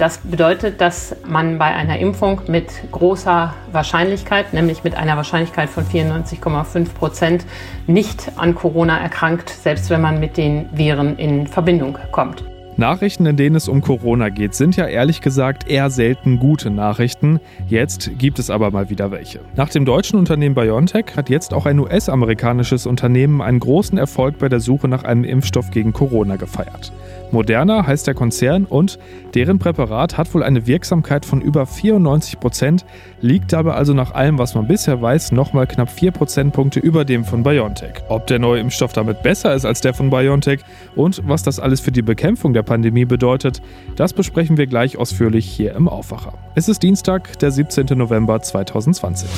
[0.00, 5.84] Das bedeutet, dass man bei einer Impfung mit großer Wahrscheinlichkeit, nämlich mit einer Wahrscheinlichkeit von
[5.84, 7.44] 94,5 Prozent,
[7.86, 12.42] nicht an Corona erkrankt, selbst wenn man mit den Viren in Verbindung kommt.
[12.80, 17.38] Nachrichten, in denen es um Corona geht, sind ja ehrlich gesagt eher selten gute Nachrichten.
[17.68, 19.40] Jetzt gibt es aber mal wieder welche.
[19.54, 24.48] Nach dem deutschen Unternehmen BioNTech hat jetzt auch ein US-amerikanisches Unternehmen einen großen Erfolg bei
[24.48, 26.90] der Suche nach einem Impfstoff gegen Corona gefeiert.
[27.32, 28.98] Moderna heißt der Konzern und
[29.34, 32.84] deren Präparat hat wohl eine Wirksamkeit von über 94 Prozent,
[33.20, 37.24] liegt dabei also nach allem, was man bisher weiß, nochmal knapp 4 Prozentpunkte über dem
[37.24, 38.02] von BioNTech.
[38.08, 40.60] Ob der neue Impfstoff damit besser ist als der von BioNTech
[40.96, 43.60] und was das alles für die Bekämpfung der Pandemie bedeutet,
[43.96, 46.34] das besprechen wir gleich ausführlich hier im Aufwacher.
[46.54, 47.98] Es ist Dienstag, der 17.
[47.98, 49.28] November 2020.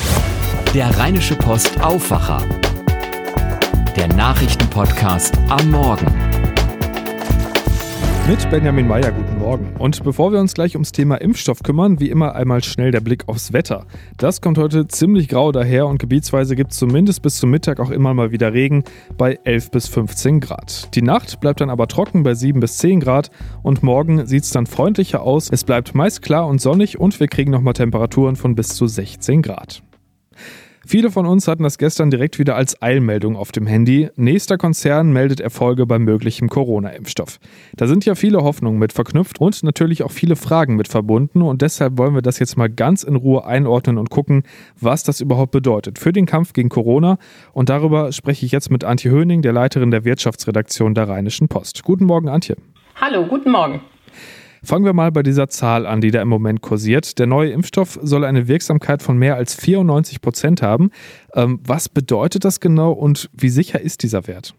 [0.74, 2.42] Der Rheinische Post Aufwacher.
[3.96, 6.51] Der Nachrichtenpodcast am Morgen.
[8.32, 9.76] Mit Benjamin Meyer, guten Morgen.
[9.78, 13.28] Und bevor wir uns gleich ums Thema Impfstoff kümmern, wie immer einmal schnell der Blick
[13.28, 13.84] aufs Wetter.
[14.16, 17.90] Das kommt heute ziemlich grau daher und gebietsweise gibt es zumindest bis zum Mittag auch
[17.90, 18.84] immer mal wieder Regen
[19.18, 20.94] bei 11 bis 15 Grad.
[20.94, 23.30] Die Nacht bleibt dann aber trocken bei 7 bis 10 Grad
[23.62, 25.50] und morgen sieht es dann freundlicher aus.
[25.50, 29.42] Es bleibt meist klar und sonnig und wir kriegen nochmal Temperaturen von bis zu 16
[29.42, 29.82] Grad.
[30.86, 34.08] Viele von uns hatten das gestern direkt wieder als Eilmeldung auf dem Handy.
[34.16, 37.38] Nächster Konzern meldet Erfolge beim möglichen Corona-Impfstoff.
[37.76, 41.62] Da sind ja viele Hoffnungen mit verknüpft und natürlich auch viele Fragen mit verbunden und
[41.62, 44.42] deshalb wollen wir das jetzt mal ganz in Ruhe einordnen und gucken,
[44.80, 47.18] was das überhaupt bedeutet für den Kampf gegen Corona.
[47.52, 51.84] Und darüber spreche ich jetzt mit Antje Höning, der Leiterin der Wirtschaftsredaktion der Rheinischen Post.
[51.84, 52.56] Guten Morgen, Antje.
[52.96, 53.80] Hallo, guten Morgen.
[54.64, 57.18] Fangen wir mal bei dieser Zahl an, die da im Moment kursiert.
[57.18, 60.90] Der neue Impfstoff soll eine Wirksamkeit von mehr als 94 Prozent haben.
[61.34, 64.54] Ähm, was bedeutet das genau und wie sicher ist dieser Wert?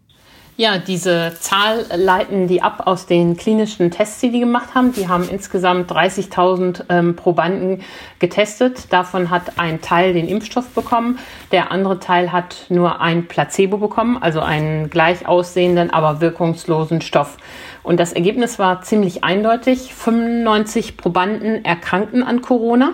[0.55, 4.93] Ja, diese Zahl leiten die ab aus den klinischen Tests, die die gemacht haben.
[4.93, 7.81] Die haben insgesamt 30.000 ähm, Probanden
[8.19, 8.93] getestet.
[8.93, 11.17] Davon hat ein Teil den Impfstoff bekommen.
[11.51, 17.37] Der andere Teil hat nur ein Placebo bekommen, also einen gleich aussehenden, aber wirkungslosen Stoff.
[17.81, 19.91] Und das Ergebnis war ziemlich eindeutig.
[19.95, 22.91] 95 Probanden erkrankten an Corona.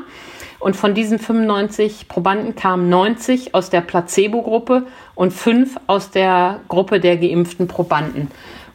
[0.60, 7.00] Und von diesen 95 Probanden kamen 90 aus der Placebo-Gruppe und fünf aus der Gruppe
[7.00, 8.30] der geimpften Probanden.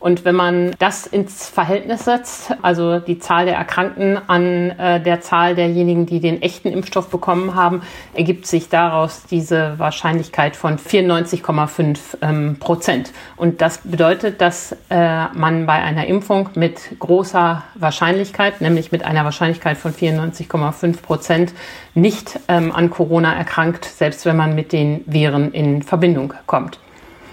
[0.05, 5.23] Und wenn man das ins Verhältnis setzt, also die Zahl der Erkrankten an äh, der
[5.23, 7.81] Zahl derjenigen, die den echten Impfstoff bekommen haben,
[8.13, 13.15] ergibt sich daraus diese Wahrscheinlichkeit von 94,5 ähm, Prozent.
[13.37, 19.25] Und das bedeutet, dass äh, man bei einer Impfung mit großer Wahrscheinlichkeit, nämlich mit einer
[19.25, 21.55] Wahrscheinlichkeit von 94,5 Prozent,
[21.95, 26.79] nicht ähm, an Corona erkrankt, selbst wenn man mit den Viren in Verbindung kommt.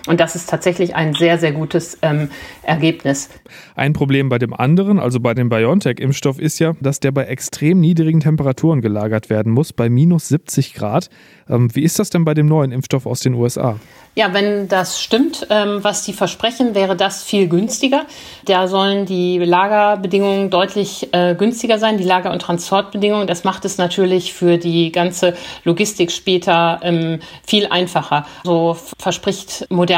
[0.07, 2.29] Und das ist tatsächlich ein sehr, sehr gutes ähm,
[2.63, 3.29] Ergebnis.
[3.75, 7.79] Ein Problem bei dem anderen, also bei dem BioNTech-Impfstoff, ist ja, dass der bei extrem
[7.79, 11.09] niedrigen Temperaturen gelagert werden muss, bei minus 70 Grad.
[11.49, 13.77] Ähm, wie ist das denn bei dem neuen Impfstoff aus den USA?
[14.13, 18.05] Ja, wenn das stimmt, ähm, was die versprechen, wäre das viel günstiger.
[18.43, 23.25] Da sollen die Lagerbedingungen deutlich äh, günstiger sein, die Lager- und Transportbedingungen.
[23.25, 25.33] Das macht es natürlich für die ganze
[25.63, 28.25] Logistik später ähm, viel einfacher.
[28.43, 29.90] So verspricht Moderna,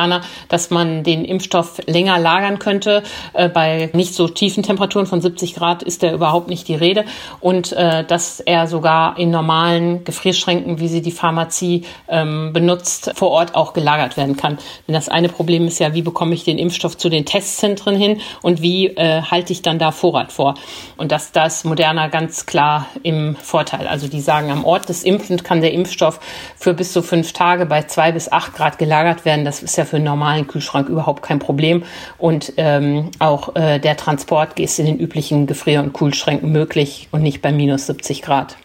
[0.49, 3.03] dass man den Impfstoff länger lagern könnte.
[3.33, 7.05] Äh, bei nicht so tiefen Temperaturen von 70 Grad ist da überhaupt nicht die Rede.
[7.39, 13.29] Und äh, dass er sogar in normalen Gefrierschränken, wie sie die Pharmazie ähm, benutzt, vor
[13.29, 14.57] Ort auch gelagert werden kann.
[14.87, 18.21] Denn das eine Problem ist ja, wie bekomme ich den Impfstoff zu den Testzentren hin
[18.41, 20.55] und wie äh, halte ich dann da Vorrat vor?
[20.97, 23.87] Und das, da ist Moderna ganz klar im Vorteil.
[23.87, 26.19] Also die sagen, am Ort des Impfens kann der Impfstoff
[26.57, 29.45] für bis zu fünf Tage bei zwei bis acht Grad gelagert werden.
[29.45, 31.83] Das ist ja für einen normalen Kühlschrank überhaupt kein Problem.
[32.17, 37.21] Und ähm, auch äh, der Transport ist in den üblichen Gefrier- und Kühlschränken möglich und
[37.21, 38.57] nicht bei minus 70 Grad.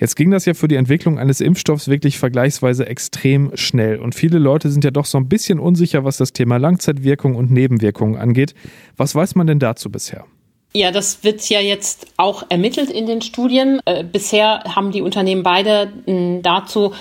[0.00, 3.98] Jetzt ging das ja für die Entwicklung eines Impfstoffs wirklich vergleichsweise extrem schnell.
[3.98, 7.50] Und viele Leute sind ja doch so ein bisschen unsicher, was das Thema Langzeitwirkung und
[7.50, 8.54] Nebenwirkungen angeht.
[8.96, 10.24] Was weiß man denn dazu bisher?
[10.72, 13.80] Ja, das wird ja jetzt auch ermittelt in den Studien.
[13.84, 16.94] Äh, bisher haben die Unternehmen beide mh, dazu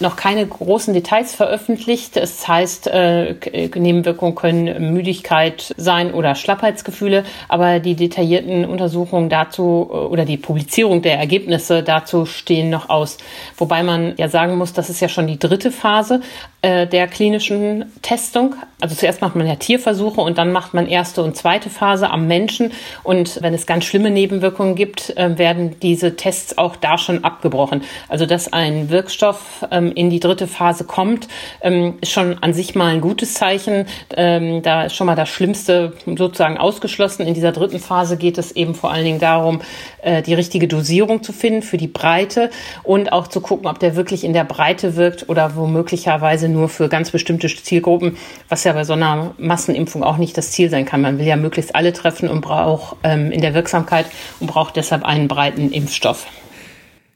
[0.00, 2.16] noch keine großen Details veröffentlicht.
[2.16, 3.34] Es heißt, äh,
[3.74, 11.02] Nebenwirkungen können Müdigkeit sein oder Schlappheitsgefühle, aber die detaillierten Untersuchungen dazu äh, oder die Publizierung
[11.02, 13.18] der Ergebnisse dazu stehen noch aus.
[13.56, 16.20] Wobei man ja sagen muss, das ist ja schon die dritte Phase
[16.62, 18.56] äh, der klinischen Testung.
[18.80, 22.26] Also zuerst macht man ja Tierversuche und dann macht man erste und zweite Phase am
[22.26, 22.72] Menschen.
[23.02, 27.82] Und wenn es ganz schlimme Nebenwirkungen gibt, äh, werden diese Tests auch da schon abgebrochen.
[28.08, 31.28] Also dass ein Wirkstoff ähm, ähm, in die dritte Phase kommt,
[31.60, 33.86] ähm, ist schon an sich mal ein gutes Zeichen.
[34.16, 37.26] Ähm, da ist schon mal das Schlimmste sozusagen ausgeschlossen.
[37.26, 39.60] In dieser dritten Phase geht es eben vor allen Dingen darum,
[40.02, 42.50] äh, die richtige Dosierung zu finden für die Breite
[42.82, 46.88] und auch zu gucken, ob der wirklich in der Breite wirkt oder womöglicherweise nur für
[46.88, 48.16] ganz bestimmte Zielgruppen,
[48.48, 51.00] was ja bei so einer Massenimpfung auch nicht das Ziel sein kann.
[51.00, 54.06] Man will ja möglichst alle treffen und braucht ähm, in der Wirksamkeit
[54.40, 56.26] und braucht deshalb einen breiten Impfstoff.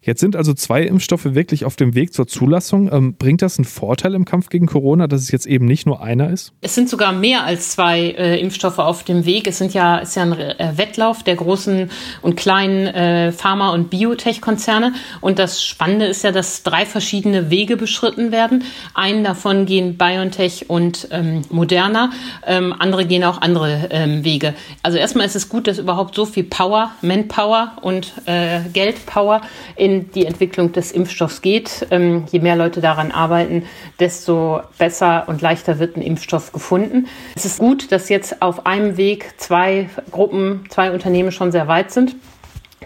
[0.08, 2.90] Jetzt sind also zwei Impfstoffe wirklich auf dem Weg zur Zulassung.
[2.90, 6.00] Ähm, bringt das einen Vorteil im Kampf gegen Corona, dass es jetzt eben nicht nur
[6.00, 6.54] einer ist?
[6.62, 9.46] Es sind sogar mehr als zwei äh, Impfstoffe auf dem Weg.
[9.46, 11.90] Es sind ja, ist ja ein äh, Wettlauf der großen
[12.22, 14.94] und kleinen äh, Pharma- und Biotech-Konzerne.
[15.20, 18.64] Und das Spannende ist ja, dass drei verschiedene Wege beschritten werden.
[18.94, 22.12] Einen davon gehen BioNTech und ähm, Moderna.
[22.46, 24.54] Ähm, andere gehen auch andere ähm, Wege.
[24.82, 29.42] Also erstmal ist es gut, dass überhaupt so viel Power, Manpower und äh, Geldpower
[29.76, 31.86] in die Entwicklung des Impfstoffs geht.
[31.90, 33.64] Ähm, je mehr Leute daran arbeiten,
[34.00, 37.06] desto besser und leichter wird ein Impfstoff gefunden.
[37.36, 41.90] Es ist gut, dass jetzt auf einem Weg zwei Gruppen, zwei Unternehmen schon sehr weit
[41.90, 42.16] sind.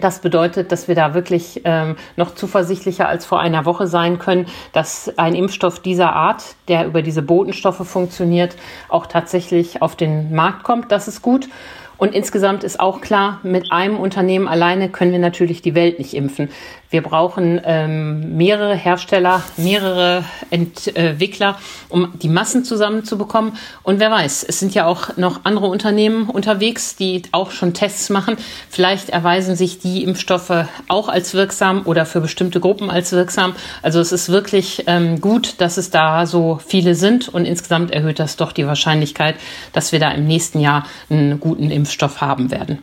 [0.01, 4.47] Das bedeutet, dass wir da wirklich ähm, noch zuversichtlicher als vor einer Woche sein können,
[4.73, 8.57] dass ein Impfstoff dieser Art, der über diese Botenstoffe funktioniert,
[8.89, 10.91] auch tatsächlich auf den Markt kommt.
[10.91, 11.49] Das ist gut.
[11.99, 16.15] Und insgesamt ist auch klar, mit einem Unternehmen alleine können wir natürlich die Welt nicht
[16.15, 16.49] impfen.
[16.93, 21.59] Wir brauchen ähm, mehrere Hersteller, mehrere Entwickler,
[21.89, 23.55] um die Massen zusammenzubekommen.
[23.83, 28.11] Und wer weiß, es sind ja auch noch andere Unternehmen unterwegs, die auch schon Tests
[28.11, 28.37] machen.
[28.69, 33.55] Vielleicht erweisen sich die Impfstoffe auch als wirksam oder für bestimmte Gruppen als wirksam.
[33.81, 38.19] Also es ist wirklich ähm, gut, dass es da so viele sind und insgesamt erhöht
[38.19, 39.37] das doch die Wahrscheinlichkeit,
[39.73, 42.81] dass wir da im nächsten Jahr einen guten Impfstoff haben werden.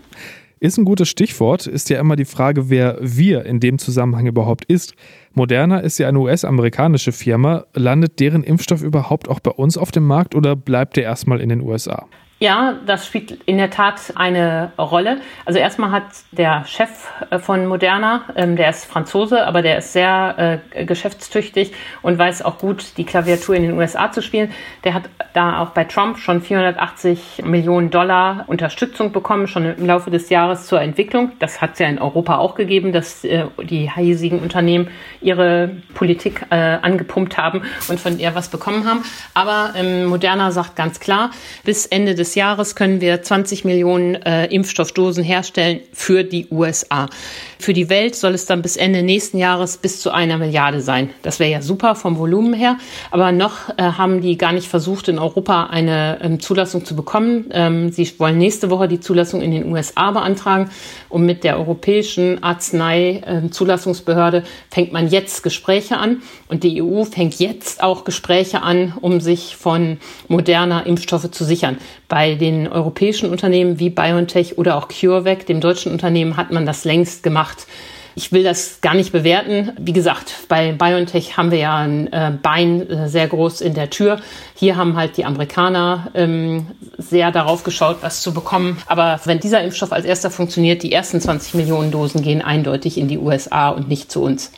[0.61, 4.65] Ist ein gutes Stichwort, ist ja immer die Frage, wer wir in dem Zusammenhang überhaupt
[4.65, 4.93] ist.
[5.33, 7.65] Moderna ist ja eine US-amerikanische Firma.
[7.73, 11.47] Landet deren Impfstoff überhaupt auch bei uns auf dem Markt oder bleibt der erstmal in
[11.47, 12.07] den USA?
[12.41, 15.19] Ja, das spielt in der Tat eine Rolle.
[15.45, 16.89] Also erstmal hat der Chef
[17.29, 22.43] äh, von Moderna, ähm, der ist Franzose, aber der ist sehr äh, geschäftstüchtig und weiß
[22.43, 24.53] auch gut, die Klaviatur in den USA zu spielen.
[24.85, 30.09] Der hat da auch bei Trump schon 480 Millionen Dollar Unterstützung bekommen, schon im Laufe
[30.09, 31.33] des Jahres zur Entwicklung.
[31.39, 34.87] Das hat es ja in Europa auch gegeben, dass äh, die hiesigen Unternehmen
[35.19, 39.03] ihre Politik äh, angepumpt haben und von ihr was bekommen haben.
[39.33, 41.31] Aber ähm, Moderna sagt ganz klar,
[41.65, 47.09] bis Ende des des Jahres können wir 20 Millionen äh, Impfstoffdosen herstellen für die USA.
[47.57, 51.09] Für die Welt soll es dann bis Ende nächsten Jahres bis zu einer Milliarde sein.
[51.23, 52.77] Das wäre ja super vom Volumen her,
[53.09, 57.49] aber noch äh, haben die gar nicht versucht, in Europa eine ähm, Zulassung zu bekommen.
[57.51, 60.69] Ähm, sie wollen nächste Woche die Zulassung in den USA beantragen
[61.09, 67.39] und mit der Europäischen Arznei-Zulassungsbehörde ähm, fängt man jetzt Gespräche an und die EU fängt
[67.39, 69.97] jetzt auch Gespräche an, um sich von
[70.27, 71.77] moderner Impfstoffe zu sichern.
[72.09, 76.83] Bei den europäischen Unternehmen wie BioNTech oder auch CureVac, dem deutschen Unternehmen, hat man das
[76.83, 77.67] längst gemacht.
[78.15, 79.71] Ich will das gar nicht bewerten.
[79.79, 83.91] Wie gesagt, bei BioNTech haben wir ja ein äh, Bein äh, sehr groß in der
[83.91, 84.19] Tür.
[84.55, 86.67] Hier haben halt die Amerikaner ähm,
[86.97, 88.77] sehr darauf geschaut, was zu bekommen.
[88.87, 93.07] Aber wenn dieser Impfstoff als erster funktioniert, die ersten 20 Millionen Dosen gehen eindeutig in
[93.07, 94.51] die USA und nicht zu uns.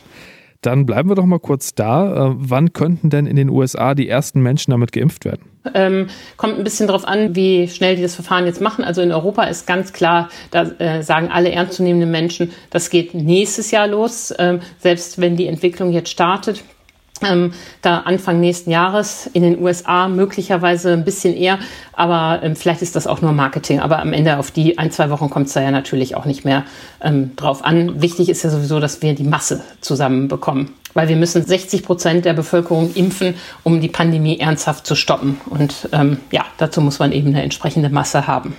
[0.62, 2.30] Dann bleiben wir doch mal kurz da.
[2.30, 5.42] Äh, wann könnten denn in den USA die ersten Menschen damit geimpft werden?
[5.74, 6.06] Ähm,
[6.36, 8.84] kommt ein bisschen darauf an, wie schnell die das Verfahren jetzt machen.
[8.84, 13.70] Also in Europa ist ganz klar, da äh, sagen alle ernstzunehmenden Menschen, das geht nächstes
[13.72, 16.64] Jahr los, ähm, selbst wenn die Entwicklung jetzt startet
[17.26, 21.58] ähm, da Anfang nächsten Jahres in den USA möglicherweise ein bisschen eher,
[21.92, 23.80] aber ähm, vielleicht ist das auch nur Marketing.
[23.80, 26.44] Aber am Ende auf die ein, zwei Wochen kommt es da ja natürlich auch nicht
[26.44, 26.64] mehr
[27.00, 28.00] ähm, drauf an.
[28.02, 32.32] Wichtig ist ja sowieso, dass wir die Masse zusammenbekommen, weil wir müssen 60 Prozent der
[32.34, 35.40] Bevölkerung impfen, um die Pandemie ernsthaft zu stoppen.
[35.46, 38.56] Und ähm, ja, dazu muss man eben eine entsprechende Masse haben.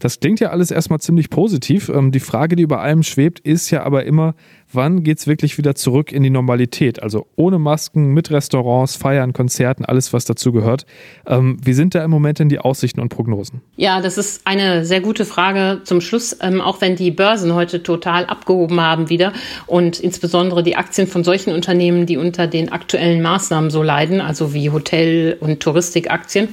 [0.00, 1.88] Das klingt ja alles erstmal ziemlich positiv.
[1.88, 4.34] Ähm, die Frage, die über allem schwebt, ist ja aber immer,
[4.72, 7.02] wann geht es wirklich wieder zurück in die Normalität?
[7.02, 10.86] Also ohne Masken, mit Restaurants, Feiern, Konzerten, alles, was dazu gehört.
[11.26, 13.60] Ähm, wie sind da im Moment denn die Aussichten und Prognosen?
[13.76, 17.82] Ja, das ist eine sehr gute Frage zum Schluss, ähm, auch wenn die Börsen heute
[17.82, 19.34] total abgehoben haben wieder
[19.66, 24.54] und insbesondere die Aktien von solchen Unternehmen, die unter den aktuellen Maßnahmen so leiden, also
[24.54, 26.48] wie Hotel- und Touristikaktien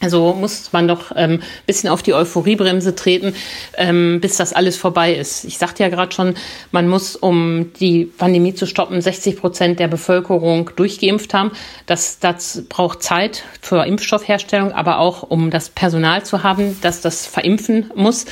[0.00, 3.34] Also muss man doch ein ähm, bisschen auf die Euphoriebremse treten,
[3.76, 5.44] ähm, bis das alles vorbei ist.
[5.44, 6.34] Ich sagte ja gerade schon,
[6.70, 11.50] man muss, um die Pandemie zu stoppen, 60 Prozent der Bevölkerung durchgeimpft haben.
[11.86, 17.26] Das, das braucht Zeit für Impfstoffherstellung, aber auch um das Personal zu haben, das das
[17.26, 18.26] verimpfen muss.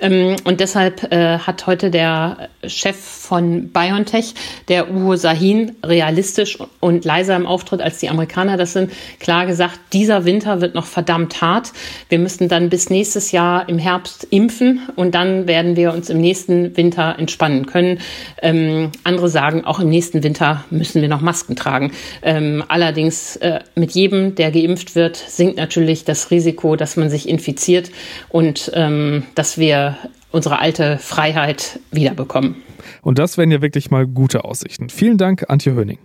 [0.00, 4.34] Ähm, und deshalb äh, hat heute der Chef von BioNTech,
[4.66, 9.78] der Uwe Sahin, realistisch und leiser im Auftritt als die Amerikaner das sind, klar gesagt,
[9.92, 11.72] dieser Winter wird noch verdammt verdammt hart.
[12.08, 16.18] Wir müssen dann bis nächstes Jahr im Herbst impfen und dann werden wir uns im
[16.18, 17.98] nächsten Winter entspannen können.
[18.40, 21.92] Ähm, andere sagen, auch im nächsten Winter müssen wir noch Masken tragen.
[22.22, 27.28] Ähm, allerdings äh, mit jedem, der geimpft wird, sinkt natürlich das Risiko, dass man sich
[27.28, 27.90] infiziert
[28.30, 29.98] und ähm, dass wir
[30.30, 32.56] unsere alte Freiheit wiederbekommen.
[33.02, 34.88] Und das wären ja wirklich mal gute Aussichten.
[34.88, 35.98] Vielen Dank, Antje Höning.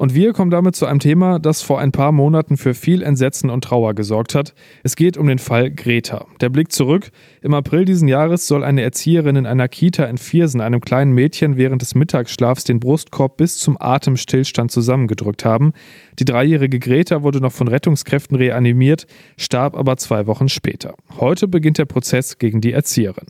[0.00, 3.50] Und wir kommen damit zu einem Thema, das vor ein paar Monaten für viel Entsetzen
[3.50, 4.54] und Trauer gesorgt hat.
[4.82, 6.24] Es geht um den Fall Greta.
[6.40, 7.10] Der Blick zurück.
[7.42, 11.58] Im April diesen Jahres soll eine Erzieherin in einer Kita in Viersen einem kleinen Mädchen
[11.58, 15.74] während des Mittagsschlafs den Brustkorb bis zum Atemstillstand zusammengedrückt haben.
[16.18, 20.94] Die dreijährige Greta wurde noch von Rettungskräften reanimiert, starb aber zwei Wochen später.
[21.18, 23.26] Heute beginnt der Prozess gegen die Erzieherin.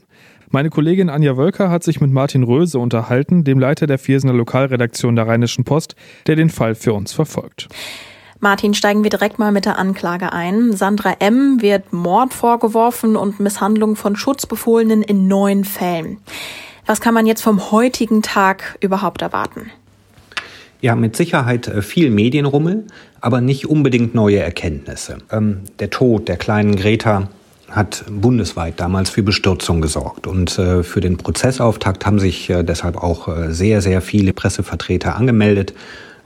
[0.53, 5.15] Meine Kollegin Anja Wölker hat sich mit Martin Röse unterhalten, dem Leiter der Viersener Lokalredaktion
[5.15, 5.95] der Rheinischen Post,
[6.27, 7.69] der den Fall für uns verfolgt.
[8.41, 10.73] Martin, steigen wir direkt mal mit der Anklage ein.
[10.73, 11.61] Sandra M.
[11.61, 16.17] wird Mord vorgeworfen und Misshandlung von Schutzbefohlenen in neun Fällen.
[16.85, 19.71] Was kann man jetzt vom heutigen Tag überhaupt erwarten?
[20.81, 22.87] Ja, mit Sicherheit äh, viel Medienrummel,
[23.21, 25.19] aber nicht unbedingt neue Erkenntnisse.
[25.31, 27.29] Ähm, der Tod der kleinen Greta
[27.71, 30.27] hat bundesweit damals für Bestürzung gesorgt.
[30.27, 35.15] Und äh, für den Prozessauftakt haben sich äh, deshalb auch äh, sehr, sehr viele Pressevertreter
[35.15, 35.73] angemeldet.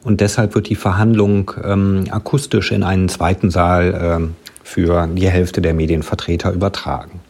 [0.04, 5.62] Und deshalb wird die Verhandlung ähm, akustisch in einen zweiten Saal äh, für die Hälfte
[5.62, 7.22] der Medienvertreter übertragen.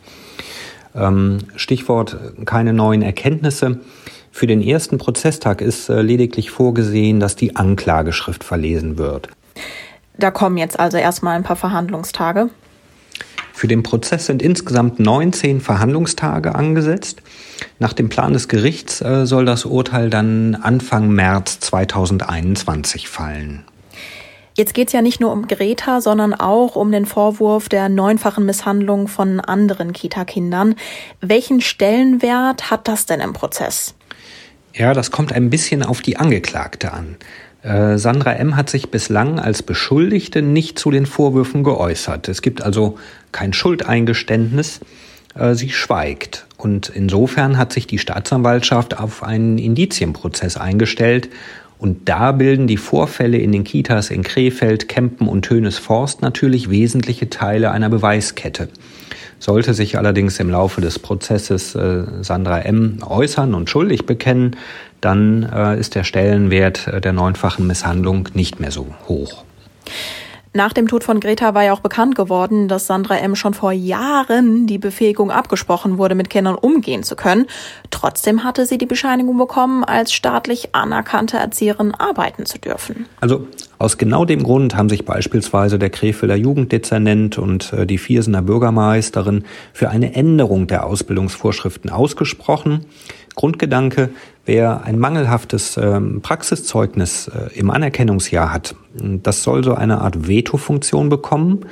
[0.96, 3.80] Ähm, Stichwort keine neuen Erkenntnisse.
[4.32, 9.30] Für den ersten Prozesstag ist lediglich vorgesehen, dass die Anklageschrift verlesen wird.
[10.18, 12.50] Da kommen jetzt also erstmal ein paar Verhandlungstage.
[13.56, 17.22] Für den Prozess sind insgesamt 19 Verhandlungstage angesetzt.
[17.80, 23.64] Nach dem Plan des Gerichts äh, soll das Urteil dann Anfang März 2021 fallen.
[24.58, 28.46] Jetzt geht es ja nicht nur um Greta, sondern auch um den Vorwurf der neunfachen
[28.46, 30.76] Misshandlung von anderen Kita-Kindern.
[31.22, 33.96] Welchen Stellenwert hat das denn im Prozess?
[34.74, 37.16] Ja, das kommt ein bisschen auf die Angeklagte an.
[37.66, 38.56] Äh, Sandra M.
[38.56, 42.30] hat sich bislang als Beschuldigte nicht zu den Vorwürfen geäußert.
[42.30, 43.00] Es gibt also
[43.36, 44.80] kein Schuldeingeständnis.
[45.36, 46.48] Äh, sie schweigt.
[46.58, 51.30] Und insofern hat sich die Staatsanwaltschaft auf einen Indizienprozess eingestellt.
[51.78, 57.30] Und da bilden die Vorfälle in den Kitas in Krefeld, Kempen und Tönesforst natürlich wesentliche
[57.30, 58.70] Teile einer Beweiskette.
[59.40, 63.00] Sollte sich allerdings im Laufe des Prozesses äh, Sandra M.
[63.06, 64.56] äußern und schuldig bekennen,
[65.02, 69.44] dann äh, ist der Stellenwert der neunfachen Misshandlung nicht mehr so hoch.
[70.56, 73.36] Nach dem Tod von Greta war ja auch bekannt geworden, dass Sandra M.
[73.36, 77.48] schon vor Jahren die Befähigung abgesprochen wurde, mit Kindern umgehen zu können.
[77.92, 83.06] Trotzdem hatte sie die Bescheinigung bekommen, als staatlich anerkannte Erzieherin arbeiten zu dürfen.
[83.20, 88.42] Also aus genau dem Grund haben sich beispielsweise der Krefelder Jugenddezernent und äh, die Viersener
[88.42, 92.86] Bürgermeisterin für eine Änderung der Ausbildungsvorschriften ausgesprochen.
[93.36, 94.10] Grundgedanke,
[94.46, 101.10] wer ein mangelhaftes ähm, Praxiszeugnis äh, im Anerkennungsjahr hat, das soll so eine Art Veto-Funktion
[101.10, 101.66] bekommen,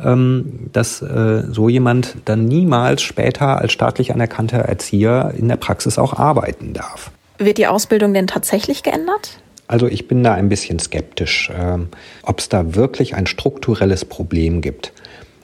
[0.00, 5.98] ähm, dass äh, so jemand dann niemals später als staatlich anerkannter Erzieher in der Praxis
[5.98, 7.10] auch arbeiten darf.
[7.38, 9.38] Wird die Ausbildung denn tatsächlich geändert?
[9.68, 11.78] Also ich bin da ein bisschen skeptisch, äh,
[12.22, 14.92] ob es da wirklich ein strukturelles Problem gibt.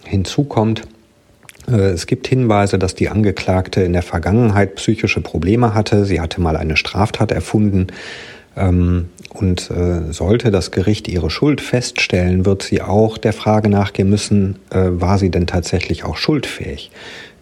[0.05, 0.83] Hinzu kommt,
[1.69, 6.07] äh, es gibt Hinweise, dass die Angeklagte in der Vergangenheit psychische Probleme hatte.
[6.07, 7.89] Sie hatte mal eine Straftat erfunden.
[8.57, 14.09] Ähm, und äh, sollte das Gericht ihre Schuld feststellen, wird sie auch der Frage nachgehen
[14.09, 16.93] müssen, äh, war sie denn tatsächlich auch schuldfähig?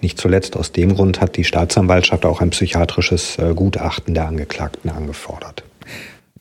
[0.00, 5.62] Nicht zuletzt aus dem Grund hat die Staatsanwaltschaft auch ein psychiatrisches Gutachten der Angeklagten angefordert.